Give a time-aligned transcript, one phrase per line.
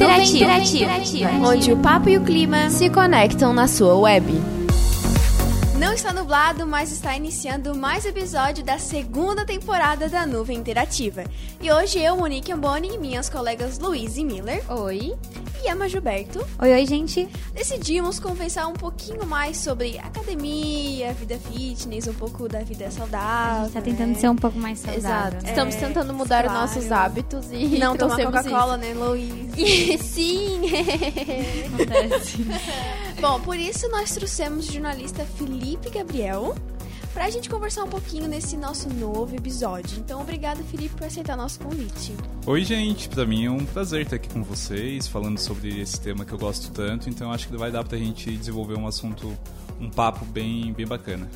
[0.00, 1.30] Nuvem Interativa.
[1.46, 4.32] onde o papo e o clima Se conectam na sua web.
[5.78, 11.24] não está nublado, mas está iniciando mais episódio da segunda temporada da Nuvem Interativa.
[11.60, 15.14] E hoje eu, Monique Amboni, e minhas colegas Luiz e Miller Oi.
[15.62, 17.28] E Emma Gilberto Oi, oi, gente.
[17.54, 23.60] decidimos conversar um pouquinho mais sobre academia, vida fitness, um pouco da vida saudável.
[23.62, 24.14] A gente tá tentando né?
[24.14, 25.38] ser um pouco mais saudável.
[25.38, 25.46] Exato.
[25.46, 26.64] Estamos É, tentando mudar claro.
[26.64, 29.56] os nossos hábitos e Não tomar Coca-Cola, né, Luiz?
[29.56, 30.04] isso.
[30.20, 30.60] Sim.
[31.74, 32.38] Acontece.
[33.20, 36.54] Bom, por isso nós trouxemos o jornalista Felipe Gabriel
[37.12, 39.98] pra gente conversar um pouquinho nesse nosso novo episódio.
[39.98, 42.14] Então, obrigado, Felipe, por aceitar nosso convite.
[42.46, 43.08] Oi, gente.
[43.08, 46.38] Pra mim é um prazer estar aqui com vocês, falando sobre esse tema que eu
[46.38, 47.08] gosto tanto.
[47.08, 49.36] Então acho que vai dar pra gente desenvolver um assunto,
[49.80, 51.28] um papo bem, bem bacana.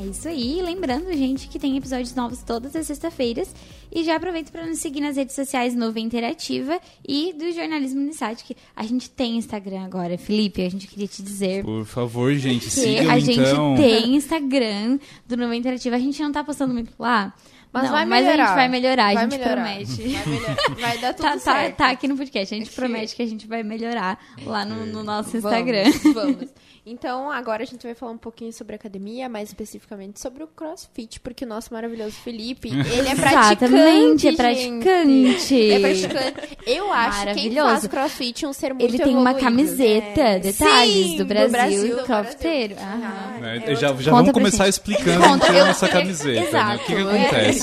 [0.00, 0.62] É isso aí.
[0.62, 3.54] Lembrando, gente, que tem episódios novos todas as sextas-feiras.
[3.94, 8.42] E já aproveito para nos seguir nas redes sociais Nuvem Interativa e do Jornalismo Unisat,
[8.42, 10.16] que a gente tem Instagram agora.
[10.16, 13.74] Felipe, a gente queria te dizer Por favor, gente, sigam a gente então.
[13.76, 15.96] tem Instagram do Nuvem Interativa.
[15.96, 17.34] A gente não tá postando muito lá.
[17.72, 18.46] Mas não, vai mas a melhorar.
[18.46, 19.54] gente vai melhorar, a Vai gente melhorar.
[19.62, 20.02] promete.
[20.02, 21.76] Vai, melhor- vai dar tudo Tá, tá, certo.
[21.76, 22.54] tá aqui no podcast.
[22.54, 25.90] A gente promete que a gente vai melhorar lá no, no nosso Vamos, Instagram.
[26.14, 26.48] Vamos.
[26.84, 31.20] Então, agora a gente vai falar um pouquinho sobre academia, mais especificamente sobre o CrossFit,
[31.20, 34.36] porque o nosso maravilhoso Felipe, ele é praticante, Exatamente, é gente.
[34.36, 35.70] praticante.
[35.70, 36.58] É praticante.
[36.66, 37.68] Eu acho quem Maravilhoso.
[37.68, 39.40] faz CrossFit um ser muito Ele tem uma evoluído.
[39.44, 40.38] camiseta, É.
[40.40, 42.74] detalhes, Sim, do do Brasil, do crossfiteiro.
[42.76, 43.40] Aham.
[43.40, 43.62] Né?
[43.64, 44.72] É já já vamos começar gente.
[44.72, 46.64] explicando Conta, então eu- essa camiseta.
[46.64, 46.74] né?
[46.74, 47.61] O que, que acontece?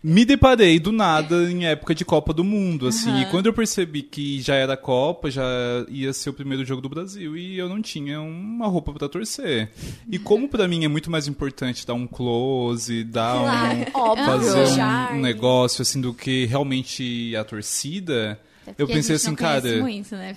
[0.00, 4.00] Me deparei do nada em época de Copa do Mundo, assim, e quando eu percebi
[4.02, 5.42] que já era Copa, já
[5.88, 9.68] ia ser o primeiro jogo do Brasil e eu não tinha uma roupa pra torcer.
[10.08, 14.24] E como pra mim é muito mais importante dar um close, dar um Óbvio.
[14.24, 18.38] fazer um- um, negócio assim do que realmente a torcida,
[18.76, 20.34] eu porque a pensei assim, cara, muito, né,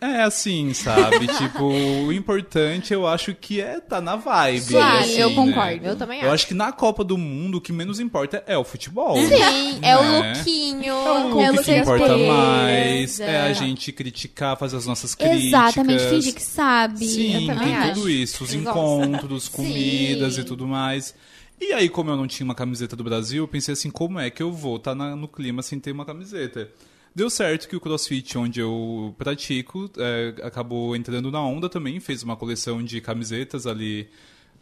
[0.00, 1.26] é assim, sabe?
[1.38, 4.68] tipo, o importante eu acho que é tá na vibe.
[4.72, 5.34] Claro, assim, eu né?
[5.34, 5.86] concordo.
[5.86, 6.34] Eu também Eu acho.
[6.34, 9.16] acho que na Copa do Mundo o que menos importa é o futebol.
[9.16, 10.32] Sim, é o né?
[10.34, 10.94] lookinho.
[10.94, 12.32] O é que, o que importa certeza.
[12.32, 15.44] mais é a gente criticar, fazer as nossas críticas.
[15.44, 17.06] Exatamente, fingir que sabe.
[17.06, 17.94] Sim, eu tem acho.
[17.94, 18.78] tudo isso, os Eu gosto.
[18.78, 20.40] encontros, comidas Sim.
[20.40, 21.14] e tudo mais.
[21.60, 24.30] E aí, como eu não tinha uma camiseta do Brasil, eu pensei assim, como é
[24.30, 26.70] que eu vou estar no clima sem ter uma camiseta?
[27.18, 32.22] Deu certo que o CrossFit, onde eu pratico, é, acabou entrando na onda também, fez
[32.22, 34.08] uma coleção de camisetas ali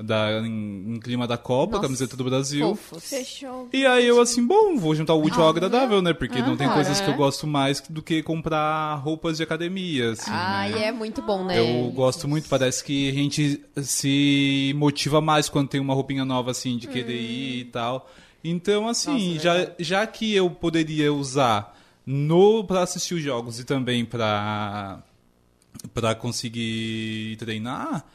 [0.02, 2.74] da, em, em clima da Copa, Nossa, camiseta do Brasil.
[2.74, 3.10] Fofos.
[3.10, 3.68] Fechou.
[3.74, 6.14] E aí eu assim, bom, vou juntar o útil ao agradável, né?
[6.14, 6.76] Porque não tem Aham.
[6.76, 10.84] coisas que eu gosto mais do que comprar roupas de academia, assim, Ai, né?
[10.86, 11.58] é muito bom, né?
[11.58, 16.52] Eu gosto muito, parece que a gente se motiva mais quando tem uma roupinha nova,
[16.52, 18.10] assim, de querer ir e tal.
[18.42, 21.75] Então, assim, Nossa, já, já que eu poderia usar
[22.06, 25.02] no para assistir os jogos e também para
[25.92, 28.06] para conseguir treinar,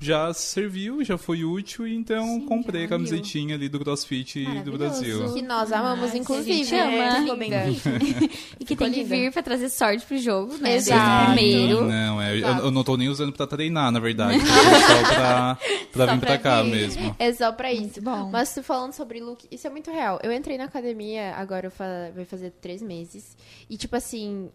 [0.00, 4.72] já serviu, já foi útil, e então Sim, comprei a camisetinha ali do CrossFit do
[4.76, 5.32] Brasil.
[5.32, 6.52] Que nós amamos, Ah, que a inclusive.
[6.64, 6.92] gente ama.
[6.92, 7.50] É, Ficou bem.
[8.60, 10.70] E que tem que vir pra trazer sorte pro jogo, né?
[10.72, 11.22] Desde Exato.
[11.30, 11.84] o primeiro.
[11.84, 14.38] Não, é, eu, eu não tô nem usando pra treinar, na verdade.
[14.42, 15.58] É só pra,
[15.92, 16.70] pra Só vir pra pra cá vir.
[16.70, 17.16] mesmo.
[17.18, 18.00] É só pra isso.
[18.02, 18.30] Bom.
[18.30, 20.18] Mas tu falando sobre look, isso é muito real.
[20.22, 23.36] Eu entrei na academia, agora eu fa- vai fazer três meses.
[23.68, 24.48] E tipo assim,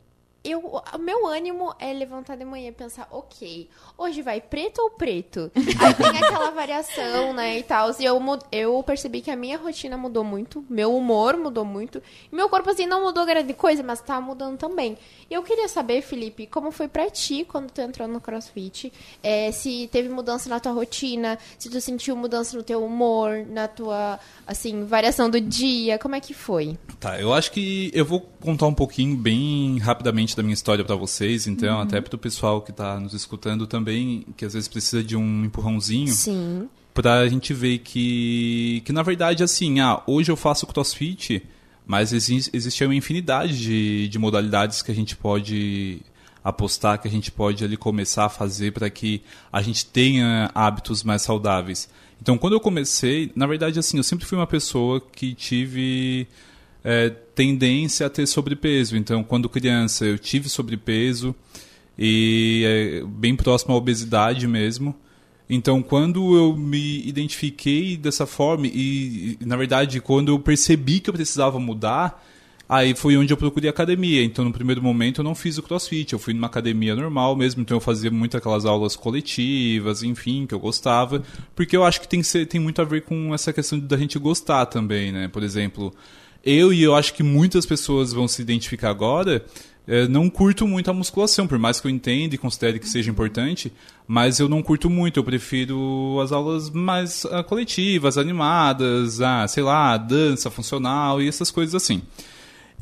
[0.52, 4.92] eu, o meu ânimo é levantar de manhã e pensar, ok, hoje vai preto ou
[4.92, 5.52] preto?
[5.56, 7.92] Aí tem aquela variação, né, e tal.
[8.00, 8.22] E eu,
[8.52, 12.02] eu percebi que a minha rotina mudou muito, meu humor mudou muito.
[12.32, 14.98] Meu corpo, assim, não mudou grande coisa, mas tá mudando também.
[15.30, 18.92] E eu queria saber, Felipe, como foi pra ti quando tu entrou no CrossFit?
[19.22, 23.68] É, se teve mudança na tua rotina, se tu sentiu mudança no teu humor, na
[23.68, 26.78] tua, assim, variação do dia, como é que foi?
[27.00, 30.96] Tá, eu acho que eu vou contar um pouquinho, bem rapidamente, da minha história pra
[30.96, 35.16] vocês, então, até pro pessoal que tá nos escutando também, que às vezes precisa de
[35.16, 36.14] um empurrãozinho.
[36.14, 36.70] Sim.
[36.94, 41.44] pra gente ver que, que na verdade, assim, ah, hoje eu faço crossfit,
[41.86, 46.02] mas exi existe uma infinidade de, de modalidades que a gente pode
[46.44, 51.04] apostar, que a gente pode ali começar a fazer para que a gente tenha hábitos
[51.04, 51.90] mais saudáveis.
[52.22, 56.28] Então, quando eu comecei, na verdade, assim, eu sempre fui uma pessoa que tive
[56.90, 58.96] é, tendência a ter sobrepeso.
[58.96, 61.36] Então, quando criança, eu tive sobrepeso
[62.00, 64.96] e é, bem próximo à obesidade mesmo.
[65.50, 71.14] Então, quando eu me identifiquei dessa forma e, na verdade, quando eu percebi que eu
[71.14, 72.26] precisava mudar,
[72.70, 74.24] aí foi onde eu procurei academia.
[74.24, 77.62] Então, no primeiro momento, eu não fiz o crossfit, eu fui numa academia normal mesmo.
[77.62, 81.22] Então, eu fazia muito aquelas aulas coletivas, enfim, que eu gostava.
[81.54, 83.98] Porque eu acho que tem, que ser, tem muito a ver com essa questão da
[83.98, 85.28] gente gostar também, né?
[85.28, 85.94] Por exemplo,
[86.48, 89.46] eu e eu acho que muitas pessoas vão se identificar agora,
[89.86, 93.12] é, não curto muito a musculação, por mais que eu entenda e considere que seja
[93.12, 93.72] importante,
[94.08, 99.64] mas eu não curto muito, eu prefiro as aulas mais ah, coletivas, animadas, ah, sei
[99.64, 102.02] lá, dança funcional e essas coisas assim.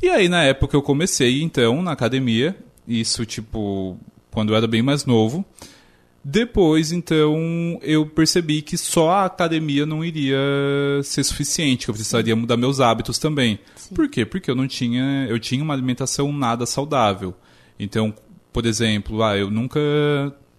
[0.00, 3.98] E aí, na época, eu comecei, então, na academia, isso, tipo,
[4.30, 5.44] quando eu era bem mais novo.
[6.28, 10.36] Depois, então, eu percebi que só a academia não iria
[11.04, 13.60] ser suficiente, que eu precisaria mudar meus hábitos também.
[13.76, 13.94] Sim.
[13.94, 14.26] Por quê?
[14.26, 17.32] Porque eu não tinha, eu tinha uma alimentação nada saudável.
[17.78, 18.12] Então,
[18.52, 19.78] por exemplo, ah, eu nunca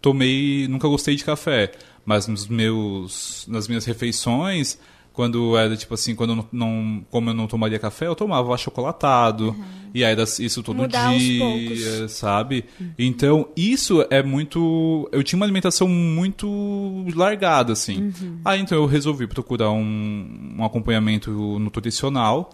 [0.01, 1.73] tomei, nunca gostei de café,
[2.05, 4.79] mas nos meus, nas minhas refeições,
[5.17, 9.55] quando era tipo assim, quando eu não, como eu não tomaria café, eu tomava achocolatado.
[9.91, 12.65] E aí era isso todo Mudar dia, sabe?
[12.99, 15.09] Então, isso é muito.
[15.11, 18.13] Eu tinha uma alimentação muito largada, assim.
[18.45, 22.51] Aí então eu resolvi procurar um, um acompanhamento nutricional.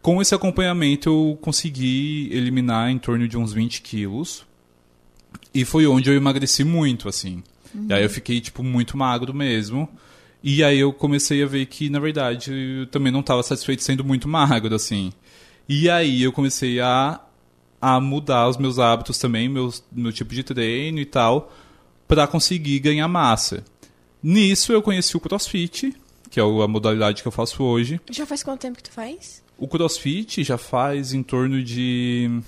[0.00, 4.44] Com esse acompanhamento, eu consegui eliminar em torno de uns 20 quilos.
[5.54, 7.44] E foi onde eu emagreci muito, assim.
[7.88, 9.88] E aí eu fiquei, tipo, muito magro mesmo.
[10.42, 14.04] E aí eu comecei a ver que, na verdade, eu também não estava satisfeito sendo
[14.04, 15.12] muito magro, assim.
[15.68, 17.20] E aí eu comecei a,
[17.80, 21.52] a mudar os meus hábitos também, meus, meu tipo de treino e tal,
[22.08, 23.64] para conseguir ganhar massa.
[24.22, 25.94] Nisso eu conheci o CrossFit,
[26.28, 28.00] que é a modalidade que eu faço hoje.
[28.10, 29.42] Já faz quanto tempo que tu faz?
[29.56, 32.40] O CrossFit já faz em torno de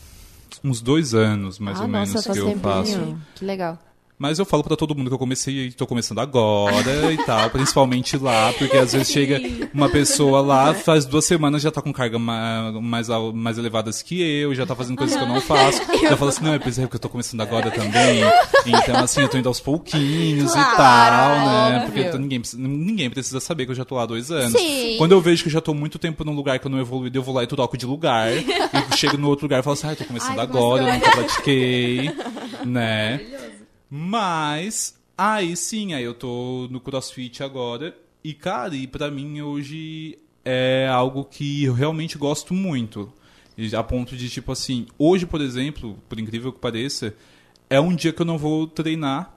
[0.62, 3.18] uns dois anos, mais ah, ou nossa, menos, faz que eu faço.
[3.36, 3.78] Que legal.
[4.16, 7.50] Mas eu falo pra todo mundo que eu comecei e tô começando agora e tal,
[7.50, 9.40] principalmente lá, porque às vezes chega
[9.74, 14.22] uma pessoa lá, faz duas semanas já tá com carga ma- mais, mais elevadas que
[14.22, 15.80] eu, já tá fazendo coisas que eu não faço.
[16.02, 18.20] Já fala assim, não, é por exemplo que eu tô começando agora também.
[18.64, 21.84] Então, assim, eu tô indo aos pouquinhos e Claro, tal, né?
[21.86, 22.04] óbvio.
[22.04, 24.52] Porque ninguém, ninguém precisa saber que eu já tô lá há dois anos.
[24.52, 24.94] Sim.
[24.96, 27.10] Quando eu vejo que eu já tô muito tempo num lugar que eu não evoluí,
[27.12, 28.28] eu vou lá e troco de lugar.
[28.38, 30.92] e chego no outro lugar e falo assim, ah, eu tô começando Ai, agora, eu
[30.94, 32.10] nunca pratiquei,
[32.64, 33.20] né?
[33.96, 37.96] Mas, aí sim, aí eu tô no CrossFit agora.
[38.24, 43.12] E, cara, e pra mim hoje é algo que eu realmente gosto muito.
[43.78, 47.14] A ponto de, tipo assim, hoje, por exemplo, por incrível que pareça,
[47.70, 49.32] é um dia que eu não vou treinar.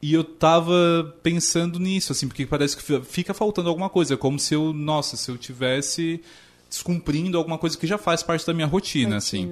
[0.00, 4.14] E eu tava pensando nisso, assim, porque parece que fi- fica faltando alguma coisa.
[4.14, 6.22] É como se eu, nossa, se eu tivesse
[6.70, 9.46] descumprindo alguma coisa que já faz parte da minha rotina, assim.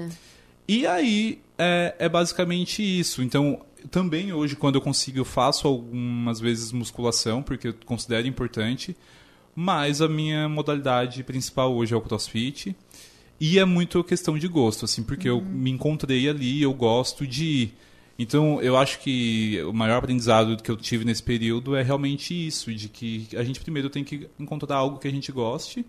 [0.68, 3.22] E aí é, é basicamente isso.
[3.22, 3.60] Então,
[3.90, 8.96] também hoje, quando eu consigo, eu faço algumas vezes musculação, porque eu considero importante.
[9.54, 12.76] Mas a minha modalidade principal hoje é o crossfit.
[13.40, 17.44] E é muito questão de gosto, assim, porque eu me encontrei ali, eu gosto de
[17.44, 17.74] ir.
[18.18, 22.72] Então, eu acho que o maior aprendizado que eu tive nesse período é realmente isso,
[22.74, 25.84] de que a gente primeiro tem que encontrar algo que a gente goste,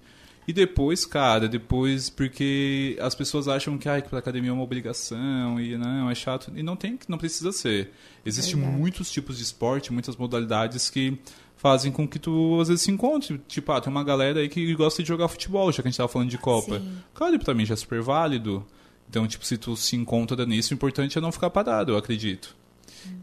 [0.47, 4.63] e depois, cara, depois, porque as pessoas acham que, ai, que pra academia é uma
[4.63, 7.91] obrigação, e não, é chato, e não tem, não precisa ser.
[8.25, 8.77] Existem Verdade.
[8.77, 11.19] muitos tipos de esporte, muitas modalidades que
[11.57, 13.41] fazem com que tu, às vezes, se encontre.
[13.47, 15.97] Tipo, ah, tem uma galera aí que gosta de jogar futebol, já que a gente
[15.97, 16.79] tava falando de Copa.
[16.79, 16.97] Sim.
[17.13, 18.65] Cara, pra mim já é super válido.
[19.09, 22.55] Então, tipo, se tu se encontra nisso, o importante é não ficar parado, eu acredito.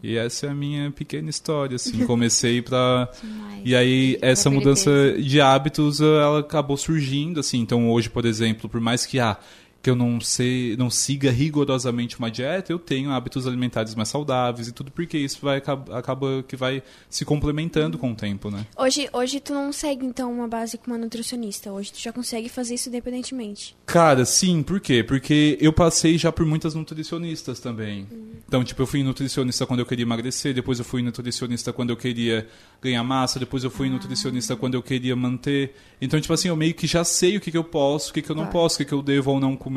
[0.03, 2.05] E essa é a minha pequena história, assim.
[2.05, 3.09] Comecei pra...
[3.21, 3.61] Demais.
[3.65, 7.59] E aí, essa mudança de hábitos, ela acabou surgindo, assim.
[7.59, 9.37] Então, hoje, por exemplo, por mais que, ah,
[9.85, 14.67] que eu não sei, não siga rigorosamente uma dieta, eu tenho hábitos alimentares mais saudáveis
[14.67, 18.65] e tudo, porque isso vai acaba, que vai se complementando com o tempo, né?
[18.75, 21.71] Hoje, hoje tu não segue, então, uma base com uma nutricionista.
[21.71, 23.77] Hoje tu já consegue fazer isso independentemente.
[23.85, 25.03] Cara, sim, por quê?
[25.03, 28.07] Porque eu passei já por muitas nutricionistas também.
[28.47, 31.97] Então, tipo, eu fui nutricionista quando eu queria emagrecer, depois eu fui nutricionista quando eu
[31.97, 32.47] queria
[32.81, 35.75] ganhar massa, depois eu fui nutricionista quando eu queria manter.
[36.01, 38.23] Então, tipo assim, eu meio que já sei o que, que eu posso, o que,
[38.23, 38.59] que eu não Claro.
[38.59, 39.74] posso, o que, que eu devo ou não comer.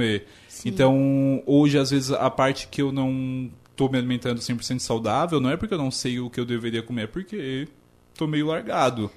[0.48, 0.68] Sim.
[0.70, 5.50] Então, hoje, às vezes, a parte que eu não tô me alimentando 100% saudável, não
[5.50, 7.68] é porque eu não sei o que eu deveria comer, é porque
[8.16, 9.10] tô meio largado,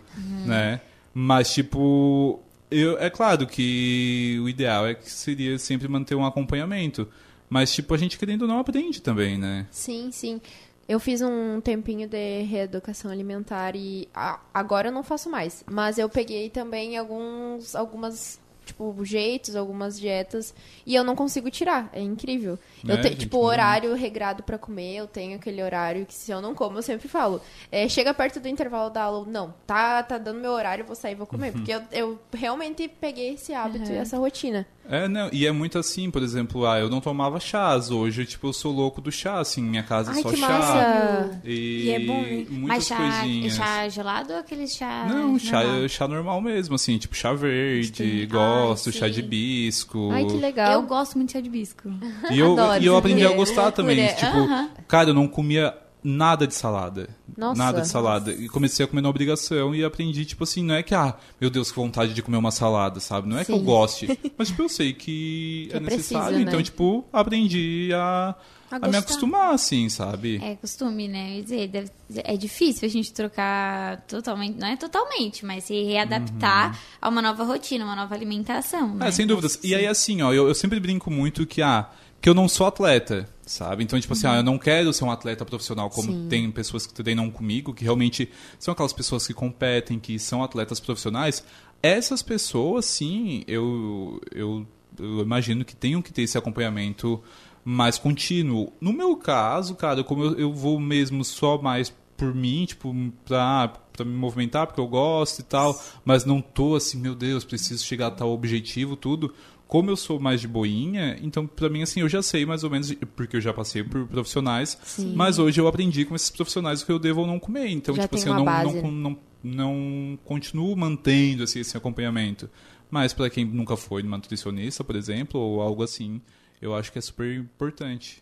[0.46, 0.82] né?
[1.14, 7.08] Mas, tipo, eu, é claro que o ideal é que seria sempre manter um acompanhamento.
[7.50, 9.68] Mas, tipo, a gente querendo ou não aprende também, né?
[9.72, 10.40] Sim, sim.
[10.88, 15.64] Eu fiz um tempinho de reeducação alimentar e a- agora eu não faço mais.
[15.70, 20.54] Mas eu peguei também alguns, algumas, tipo, jeitos, algumas dietas
[20.86, 21.90] e eu não consigo tirar.
[21.94, 22.58] É incrível.
[22.88, 26.14] É, eu tenho, gente, tipo, não- horário regrado pra comer, eu tenho aquele horário que
[26.14, 27.42] se eu não como, eu sempre falo.
[27.72, 30.96] é, chega perto do intervalo da aula, não, tá, tá dando meu horário, eu vou
[30.96, 31.52] sair e vou comer.
[31.52, 34.66] Porque eu, eu realmente peguei esse hábito e essa rotina.
[34.90, 38.48] É, não, e é muito assim, por exemplo, ah, eu não tomava chás, hoje, tipo,
[38.48, 40.48] eu sou louco do chá, assim, minha casa é Ai, só que chá.
[40.50, 41.40] massa!
[41.46, 42.46] E, E é bom, né?
[42.50, 43.54] Mas muitas chá, coisinhas.
[43.54, 45.06] chá gelado ou aquele chá.
[45.08, 45.90] Não, chá, normal?
[45.90, 48.28] chá normal mesmo, assim, tipo chá verde, Sim.
[48.28, 50.10] gosto, Ai, chá de bisco.
[50.12, 50.74] Ai, que legal.
[50.74, 51.90] Eu gosto muito de chá de bisco.
[52.30, 53.96] E eu, Adoro e eu aprendi a gostar também.
[53.98, 54.70] Mulher, Tipo, aham.
[54.88, 55.74] cara, eu não comia
[56.04, 57.10] nada de salada.
[57.38, 57.58] Nossa.
[57.64, 58.32] nada de salada.
[58.32, 61.50] E comecei a comer na obrigação e aprendi, tipo assim, não é que, ah, meu
[61.50, 63.28] Deus, que vontade de comer uma salada, sabe?
[63.30, 63.64] Não é que eu Sim.
[63.64, 64.20] goste.
[64.38, 66.38] Mas, tipo, eu sei que, Que é é preciso, necessário.
[66.38, 66.44] né?
[66.44, 68.36] Então, tipo, aprendi a,
[68.72, 70.40] A a, me acostumar, assim, sabe?
[70.44, 71.32] É costume, né?
[71.32, 75.84] Eu ia dizer, deve- é difícil a gente trocar totalmente, não é totalmente, mas se
[75.84, 78.96] readaptar a uma nova rotina, uma nova alimentação.
[78.96, 79.08] né?
[79.08, 79.60] É, sem dúvidas.
[79.64, 81.90] E aí, assim, ó, eu, eu sempre brinco muito que, ah,
[82.22, 83.84] que eu não sou atleta, sabe?
[83.84, 86.28] Então, tipo assim, ah, eu não quero ser um atleta profissional como Sim.
[86.30, 90.80] tem pessoas que treinam comigo, que realmente são aquelas pessoas que competem, que são atletas
[90.80, 91.44] profissionais.
[91.82, 94.68] Essas pessoas, sim, eu, eu,
[95.00, 97.20] eu imagino que tenham que ter esse acompanhamento
[97.66, 98.72] mais contínuo.
[98.80, 102.94] No meu caso, cara, como eu, eu vou mesmo só mais por mim, tipo,
[103.26, 105.76] pra, pra me movimentar, porque eu gosto e tal,
[106.06, 109.34] mas não tô assim, meu Deus, preciso chegar a tal objetivo, tudo.
[109.72, 112.70] Como eu sou mais de boinha, então pra mim, assim, eu já sei mais ou
[112.70, 115.14] menos, porque eu já passei por profissionais, Sim.
[115.16, 117.70] mas hoje eu aprendi com esses profissionais o que eu devo ou não comer.
[117.70, 118.82] Então, Já tipo assim, eu não, base.
[118.82, 122.50] não, não, não continuo mantendo assim, esse acompanhamento.
[122.90, 126.20] Mas para quem nunca foi numa nutricionista, por exemplo, ou algo assim,
[126.62, 128.22] eu acho que é super importante.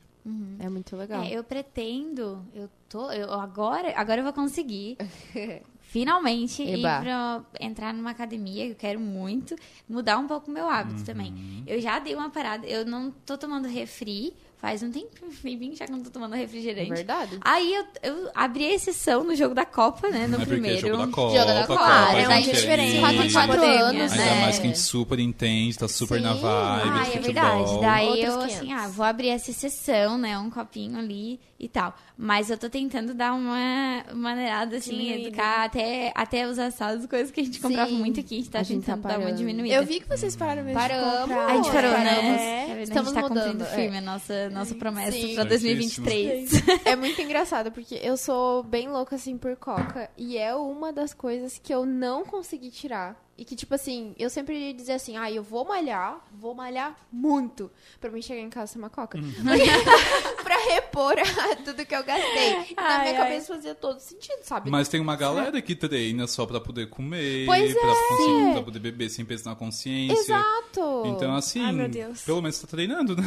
[0.59, 1.23] É muito legal.
[1.23, 4.97] É, eu pretendo, eu tô, eu agora, agora eu vou conseguir
[5.89, 6.99] finalmente ir Eba.
[7.01, 9.55] pra entrar numa academia, eu quero muito
[9.89, 11.63] mudar um pouco o meu hábito também.
[11.65, 15.91] Eu já dei uma parada, eu não tô tomando refri, faz um tempinho já que
[15.91, 16.89] eu não tô tomando É refrigerante.
[16.89, 17.37] verdade.
[17.41, 20.77] Aí eu, eu abri a exceção no jogo da Copa, né, no é porque primeiro.
[20.77, 22.99] é jogo da Copa, Jogo da Copa, Copa, é uma gente diferença.
[22.99, 24.41] Quatro em anos, Ainda né?
[24.41, 26.23] mais que a gente super entende, tá super Sim.
[26.23, 27.21] na vibe Ah, é futebol.
[27.23, 27.81] verdade.
[27.81, 28.55] Daí Outros eu, 500.
[28.57, 30.37] assim, ah, vou abrir essa exceção, né?
[30.37, 31.93] Um copinho ali e tal.
[32.17, 35.27] Mas eu tô tentando dar uma maneirada, assim, Diminuída.
[35.29, 37.97] educar até, até os assados, coisas que a gente comprava Sim.
[37.97, 38.35] muito aqui.
[38.35, 39.73] A gente tá A gente tá tentando dar uma diminuída.
[39.75, 41.31] Eu vi que vocês pararam mesmo Paramos.
[41.31, 42.65] A gente parou, né?
[42.67, 42.79] É.
[42.79, 43.67] É, Estamos a gente tá mudando, cumprindo é.
[43.75, 45.35] firme a nossa, nossa promessa Sim.
[45.35, 46.51] pra 2023.
[46.85, 50.09] É muito engraçado, porque eu sou bem louca, assim, por coca.
[50.17, 53.19] E é uma das coisas que eu não consegui tirar.
[53.37, 57.71] E que, tipo assim, eu sempre dizia assim, ah, eu vou malhar, vou malhar muito.
[57.99, 59.17] Pra mim chegar em casa ser uma coca.
[60.43, 60.57] pra
[60.99, 61.15] repor
[61.63, 62.49] tudo que eu gastei.
[62.71, 63.27] E na Ai, minha ai.
[63.29, 64.69] cabeça fazia todo sentido, sabe?
[64.69, 67.95] Mas tem uma galera que treina só pra poder comer, Pois pra, é.
[68.09, 70.19] conseguir, pra poder beber sem peso na consciência.
[70.19, 71.03] Exato!
[71.05, 72.21] Então, assim, Ai, meu Deus.
[72.21, 73.23] pelo menos tá treinando, né?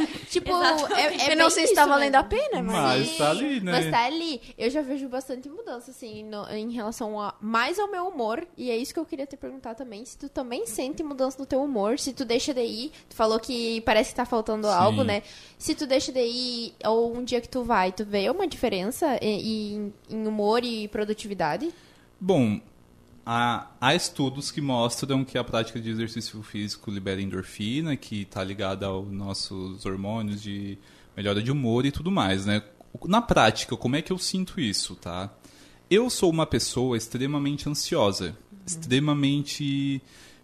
[0.00, 2.18] É, tipo, é, é eu não bem sei se tá valendo mesmo.
[2.18, 2.72] a pena, mas...
[3.08, 3.72] Mas tá ali, né?
[3.72, 4.40] Mas tá ali.
[4.56, 8.46] Eu já vejo bastante mudança, assim, no- em relação a mais ao meu humor.
[8.56, 10.04] E é isso que eu queria te perguntar também.
[10.04, 12.92] Se tu também sente mudança no teu humor, se tu deixa de ir.
[13.08, 14.72] Tu falou que parece que tá faltando Sim.
[14.74, 15.22] algo, né?
[15.58, 19.16] Se tu deixa de ir, ou um dia que tu vai, tu vê uma diferença
[19.20, 21.70] em, em- humor e produtividade?
[22.20, 22.60] Bom,
[23.26, 28.42] há, há estudos que mostram que a prática de exercício físico libera endorfina, que está
[28.44, 30.78] ligada aos nossos hormônios de
[31.16, 32.62] melhora de humor e tudo mais, né?
[33.06, 35.32] Na prática, como é que eu sinto isso, tá?
[35.90, 38.36] Eu sou uma pessoa extremamente ansiosa,
[38.66, 40.00] extremamente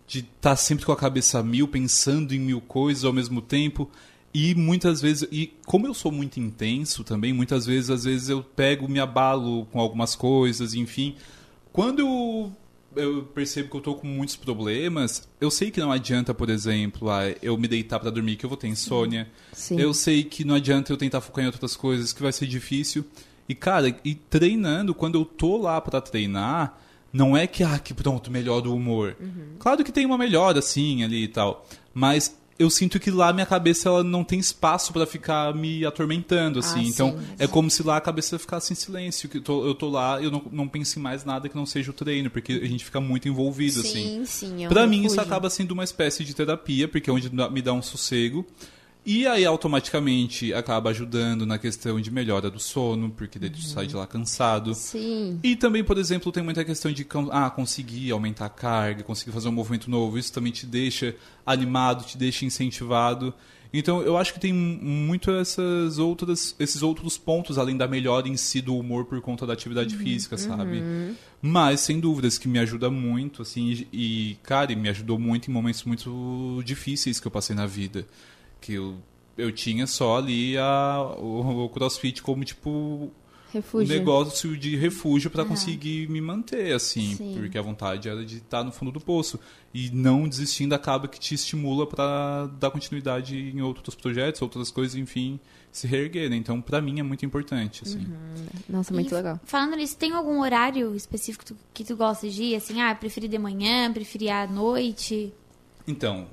[0.06, 3.90] de estar sempre com a cabeça mil, pensando em mil coisas ao mesmo tempo.
[4.32, 8.42] E muitas vezes, e como eu sou muito intenso também, muitas vezes, às vezes eu
[8.42, 11.16] pego, me abalo com algumas coisas, enfim.
[11.72, 12.52] Quando eu,
[12.94, 17.10] eu percebo que eu tô com muitos problemas, eu sei que não adianta, por exemplo,
[17.10, 19.28] ah, eu me deitar para dormir, que eu vou ter insônia.
[19.52, 19.80] Sim.
[19.80, 23.04] Eu sei que não adianta eu tentar focar em outras coisas, que vai ser difícil.
[23.48, 26.78] E, cara, e treinando, quando eu tô lá para treinar,
[27.10, 29.16] não é que, ah, que pronto, melhora o humor.
[29.58, 31.66] Claro que tem uma melhora, assim, ali e tal.
[31.94, 36.58] Mas eu sinto que lá minha cabeça ela não tem espaço para ficar me atormentando,
[36.58, 36.80] assim.
[36.80, 37.26] Ah, então, sim.
[37.38, 39.28] é como se lá a cabeça ficasse em silêncio.
[39.28, 41.64] Que eu, tô, eu tô lá, eu não, não penso em mais nada que não
[41.64, 44.24] seja o treino, porque a gente fica muito envolvido, assim.
[44.24, 44.64] Sim, sim.
[44.64, 47.62] é um Pra mim isso acaba sendo uma espécie de terapia, porque é onde me
[47.62, 48.44] dá um sossego.
[49.10, 53.86] E aí automaticamente acaba ajudando na questão de melhora do sono, porque daí tu sai
[53.86, 54.74] de lá cansado.
[54.74, 55.40] Sim.
[55.42, 59.48] E também, por exemplo, tem muita questão de ah, conseguir aumentar a carga, conseguir fazer
[59.48, 60.18] um movimento novo.
[60.18, 63.32] Isso também te deixa animado, te deixa incentivado.
[63.72, 68.36] Então, eu acho que tem muito essas outras, esses outros pontos, além da melhora em
[68.36, 70.82] si do humor por conta da atividade física, sabe?
[71.40, 75.82] Mas, sem dúvidas, que me ajuda muito, assim, e, cara, me ajudou muito em momentos
[75.84, 78.06] muito difíceis que eu passei na vida.
[78.60, 78.96] Que eu,
[79.36, 83.10] eu tinha só ali a, o, o crossfit como, tipo,
[83.52, 83.86] Refúgio.
[83.94, 87.34] um negócio de refúgio para conseguir me manter, assim, Sim.
[87.38, 89.38] porque a vontade era de estar no fundo do poço.
[89.72, 94.96] E não desistindo acaba que te estimula para dar continuidade em outros projetos, outras coisas,
[94.96, 95.38] enfim,
[95.70, 96.36] se reerguer, né?
[96.36, 98.06] Então, para mim é muito importante, assim.
[98.68, 99.38] Nossa, muito E legal.
[99.44, 102.54] Falando nisso, tem algum horário específico que tu- que tu gosta de ir?
[102.56, 105.32] Assim, ah, preferi de manhã, preferi à noite?
[105.86, 106.26] Então,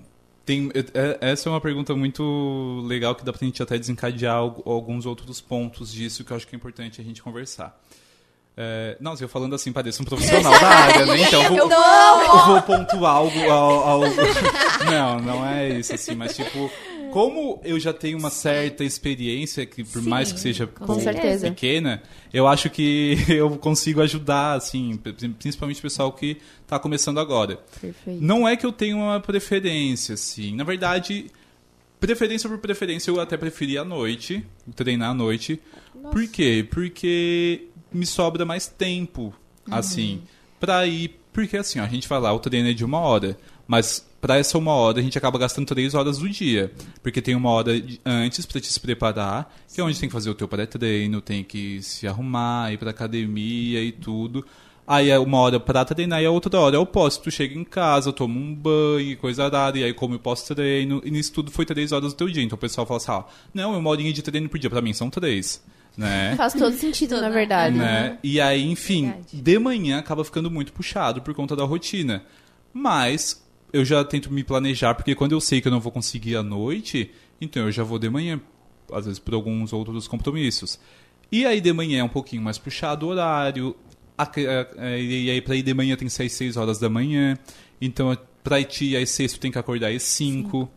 [0.46, 4.62] tem, é- essa é uma pergunta muito legal que dá pra gente até desencadear al-
[4.66, 7.80] alguns outros pontos disso que eu acho que é importante a gente conversar.
[8.58, 11.20] É, não, eu falando assim, parece um profissional da área, né?
[11.22, 14.06] Então, eu vou, eu vou pontuar algo, al- algo.
[14.90, 16.70] Não, não é isso, assim, mas tipo,
[17.16, 21.02] como eu já tenho uma certa experiência, que por Sim, mais que seja com pouco
[21.02, 21.48] certeza.
[21.48, 22.04] pequena,
[22.34, 25.00] eu acho que eu consigo ajudar, assim,
[25.40, 26.36] principalmente o pessoal que
[26.68, 27.56] tá começando agora.
[27.80, 28.22] Perfeito.
[28.22, 30.54] Não é que eu tenho uma preferência, assim.
[30.58, 31.28] Na verdade,
[32.02, 34.46] preferência por preferência, eu até preferi à noite,
[34.76, 35.62] treinar à noite.
[36.12, 36.68] Por quê?
[36.70, 39.34] Porque me sobra mais tempo,
[39.72, 40.22] assim,
[40.60, 41.18] pra ir.
[41.32, 43.38] Porque assim, ó, a gente vai lá, o treino é de uma hora.
[43.66, 46.72] Mas pra essa uma hora a gente acaba gastando três horas do dia.
[47.04, 47.72] Porque tem uma hora
[48.04, 51.44] antes pra te se preparar, que é onde tem que fazer o teu pré-treino, tem
[51.44, 54.44] que se arrumar, ir pra academia e tudo.
[54.88, 57.18] Aí é uma hora pra treinar e a outra hora é o pós.
[57.18, 61.04] Tu chega em casa, toma um banho, coisa rara, e aí come o pós-treino.
[61.06, 62.42] E nisso tudo foi três horas do teu dia.
[62.42, 64.72] Então o pessoal fala assim, ah, não, é uma horinha de treino por dia.
[64.72, 65.64] Pra mim são três,
[65.96, 66.34] né?
[66.36, 67.78] Faz todo sentido, na verdade.
[67.78, 68.18] né?
[68.24, 69.28] E aí, enfim, Verdade.
[69.42, 72.24] de manhã acaba ficando muito puxado por conta da rotina.
[72.74, 73.45] Mas
[73.76, 76.44] eu já tento me planejar, porque quando eu sei que eu não vou conseguir à
[76.44, 78.40] noite, então eu já vou de manhã,
[78.92, 80.80] às vezes por alguns outros compromissos.
[81.32, 83.76] E aí de manhã é um pouquinho mais puxado o horário.
[84.98, 87.38] E aí pra ir de manhã tem que sair 6 horas da manhã.
[87.82, 90.70] Então pra ir às 6 tu tem que acordar às 5.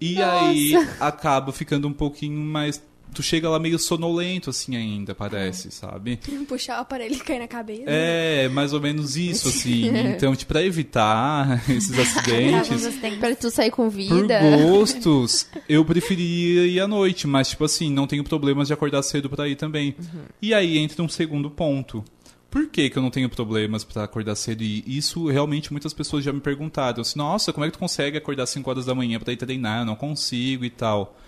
[0.00, 2.82] E aí acaba ficando um pouquinho mais.
[3.14, 6.18] Tu chega lá meio sonolento assim ainda, parece, sabe?
[6.48, 7.84] Puxar o aparelho e cair na cabeça.
[7.86, 9.90] É, mais ou menos isso, assim.
[10.12, 14.40] Então, tipo, pra evitar esses acidentes, Pra tu sair com por vida.
[14.40, 19.28] gostos, eu preferia ir à noite, mas, tipo assim, não tenho problemas de acordar cedo
[19.28, 19.94] pra ir também.
[20.40, 22.04] E aí entra um segundo ponto.
[22.50, 24.62] Por que, que eu não tenho problemas pra acordar cedo?
[24.62, 27.00] E isso realmente muitas pessoas já me perguntaram.
[27.00, 29.80] Assim, Nossa, como é que tu consegue acordar 5 horas da manhã pra ir treinar?
[29.80, 31.18] Eu não consigo e tal.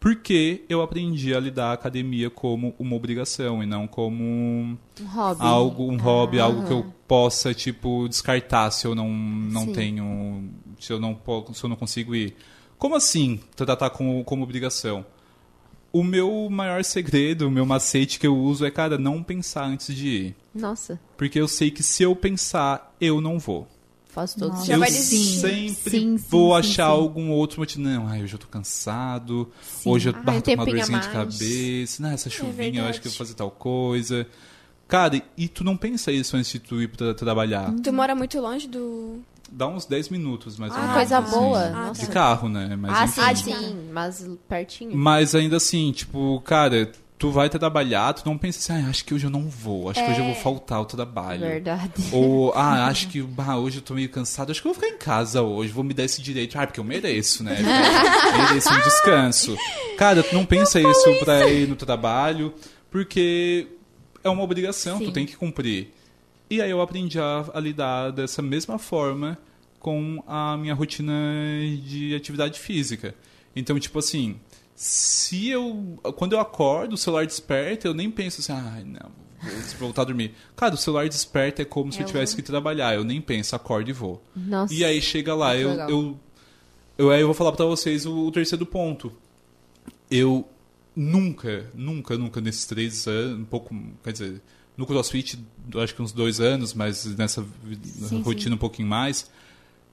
[0.00, 4.24] Porque eu aprendi a lidar a academia como uma obrigação e não como
[4.98, 5.44] Um hobby.
[5.44, 9.72] algo, um hobby, algo que eu possa, tipo, descartar se eu não, não Sim.
[9.72, 10.50] tenho.
[10.80, 11.20] Se eu não,
[11.52, 12.34] se eu não consigo ir.
[12.78, 15.04] Como assim tratar como, como obrigação?
[15.92, 19.94] O meu maior segredo, o meu macete que eu uso é, cara, não pensar antes
[19.94, 20.36] de ir.
[20.54, 23.68] Nossa, Porque eu sei que se eu pensar, eu não vou.
[24.10, 24.66] Faz todo Nossa.
[24.66, 25.40] Já eu desistir.
[25.40, 26.90] sempre Sim, sim, vou sim, achar sim.
[26.92, 27.82] algum outro motivo.
[27.82, 29.50] Não, ai, hoje eu tô cansado.
[29.62, 29.90] Sim.
[29.90, 32.02] Hoje eu Ai, um bato uma dorzinha de cabeça.
[32.02, 34.26] Não, essa chuvinha, eu acho que eu vou fazer tal coisa.
[34.88, 37.72] Cara, e tu não pensa isso antes de tu ir pra trabalhar?
[37.82, 39.20] Tu mora muito longe do.
[39.52, 40.96] Dá uns 10 minutos, mais ou Ah, menos.
[40.96, 41.30] coisa assim.
[41.38, 41.72] boa.
[41.74, 41.92] Ah.
[41.92, 42.76] De carro, né?
[42.76, 43.44] Mas, Ah, enfim.
[43.44, 44.96] sim, sim, mas pertinho.
[44.96, 49.12] Mas ainda assim, tipo, cara, tu vai trabalhar, tu não pensa assim, ah, acho que
[49.12, 51.42] hoje eu não vou, acho que hoje eu vou faltar ao trabalho.
[51.42, 51.92] Verdade.
[52.10, 54.94] Ou, ah, acho que ah, hoje eu tô meio cansado, acho que eu vou ficar
[54.94, 56.58] em casa hoje, vou me dar esse direito.
[56.58, 57.58] Ah, porque eu mereço, né?
[58.48, 59.54] mereço um descanso.
[59.98, 62.54] Cara, tu não pensa isso pra ir no trabalho,
[62.90, 63.66] porque
[64.24, 65.12] é uma obrigação, tu Sim.
[65.12, 65.92] tem que cumprir.
[66.48, 69.36] E aí eu aprendi a, a lidar dessa mesma forma
[69.78, 71.12] com a minha rotina
[71.86, 73.14] de atividade física.
[73.54, 74.40] Então, tipo assim,
[74.80, 76.00] se eu.
[76.16, 79.10] Quando eu acordo, o celular desperta, eu nem penso assim, ai, não,
[79.42, 80.34] vou voltar a dormir.
[80.56, 82.94] Cara, o celular desperta é como se eu tivesse que trabalhar.
[82.94, 84.24] Eu nem penso, acordo e vou.
[84.34, 84.72] Nossa.
[84.72, 85.90] E aí chega lá, eu, legal.
[85.90, 86.20] eu,
[86.96, 89.12] eu, aí eu vou falar pra vocês o, o terceiro ponto.
[90.10, 90.48] Eu
[90.96, 94.40] nunca, nunca, nunca nesses três anos, um pouco, quer dizer,
[94.78, 95.44] no CrossFit,
[95.76, 97.44] acho que uns dois anos, mas nessa
[98.08, 99.30] Sim, rotina um pouquinho mais,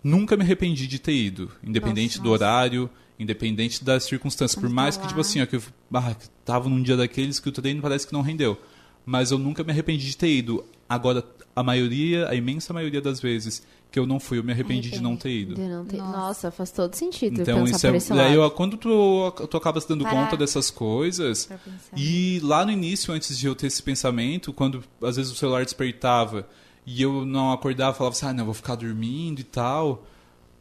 [0.04, 2.44] nunca me arrependi de ter ido, independente Nossa, do nossa.
[2.44, 4.56] horário, independente das circunstâncias.
[4.56, 5.10] Por Quando mais tá que, lá.
[5.10, 8.06] tipo assim, ó, que eu ah, que tava num dia daqueles que o treino parece
[8.08, 8.58] que não rendeu.
[9.06, 10.64] Mas eu nunca me arrependi de ter ido.
[10.88, 11.24] Agora,
[11.56, 15.02] a maioria, a imensa maioria das vezes que eu não fui, eu me arrependi de
[15.02, 15.56] não ter ido.
[15.56, 16.18] De não ter- Nossa.
[16.18, 16.52] Nossa.
[16.52, 17.90] faz todo sentido Então, isso é.
[17.90, 18.34] por esse lado.
[18.34, 20.26] eu, quando tu, tu acaba se dando Parar.
[20.26, 21.50] conta dessas coisas.
[21.96, 25.64] E lá no início, antes de eu ter esse pensamento, quando às vezes o celular
[25.64, 26.46] despertava
[26.90, 30.08] e eu não acordava, falava assim, ah, não, vou ficar dormindo e tal.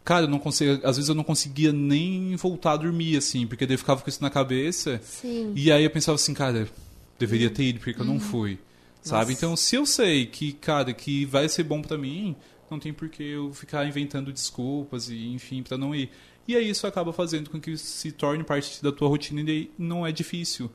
[0.04, 3.64] Cara, eu não conseguia, às vezes eu não conseguia nem voltar a dormir, assim, porque
[3.64, 5.00] daí eu ficava com isso na cabeça.
[5.04, 5.52] Sim.
[5.54, 6.68] E aí eu pensava assim, cara,
[7.16, 8.58] deveria ter ido, porque eu não fui.
[9.02, 9.34] Sabe?
[9.34, 12.34] Então, se eu sei que, cara, que vai ser bom pra mim,
[12.68, 16.10] não tem por que eu ficar inventando desculpas e, enfim, pra não ir.
[16.48, 19.70] E aí isso acaba fazendo com que se torne parte da tua rotina e daí
[19.78, 20.68] não é difícil.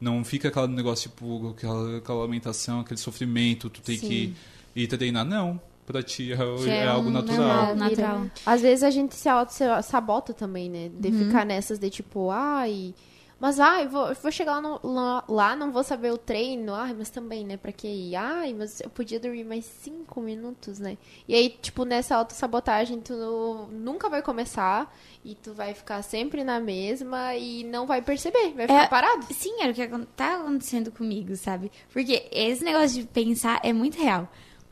[0.00, 4.08] Não fica aquele negócio, tipo, aquela, aquela lamentação, aquele sofrimento, tu tem Sim.
[4.08, 4.34] que
[4.82, 5.24] ir treinar.
[5.24, 6.36] Não, pra ti é,
[6.70, 7.38] é é algo um natural.
[7.38, 7.74] normal.
[7.76, 8.26] natural.
[8.44, 10.90] Às vezes a gente se auto-sabota também, né?
[10.92, 11.26] De Uhum.
[11.26, 12.94] ficar nessas de tipo, ai.
[13.38, 14.80] Mas, ai, vou, vou chegar lá, no-
[15.28, 16.72] lá, não vou saber o treino.
[16.74, 17.58] Ai, mas também, né?
[17.58, 18.16] Pra que ir?
[18.16, 20.96] Ai, mas eu podia dormir mais cinco minutos, né?
[21.28, 24.90] E aí, tipo, nessa autossabotagem, tu nunca vai começar.
[25.22, 28.54] E tu vai ficar sempre na mesma e não vai perceber.
[28.54, 29.26] Vai ficar É, parado.
[29.30, 31.70] Sim, era o que tá acontecendo comigo, sabe?
[31.92, 34.26] Porque esse negócio de pensar é muito real.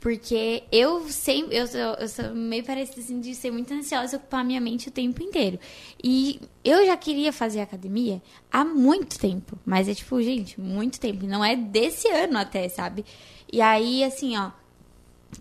[0.05, 4.17] Porque eu sempre, eu sou, eu sou meio parecida assim de ser muito ansiosa e
[4.17, 5.57] ocupar minha mente o tempo inteiro.
[6.03, 9.57] E eu já queria fazer academia há muito tempo.
[9.65, 11.25] Mas é tipo, gente, muito tempo.
[11.25, 13.03] Não é desse ano até, sabe?
[13.51, 14.51] E aí, assim, ó,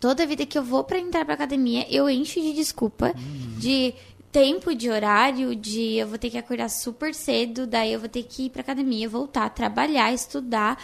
[0.00, 3.12] toda vida que eu vou pra entrar pra academia, eu encho de desculpa
[3.59, 3.92] de
[4.33, 8.22] tempo de horário, de eu vou ter que acordar super cedo, daí eu vou ter
[8.22, 10.83] que ir pra academia, voltar, trabalhar, estudar,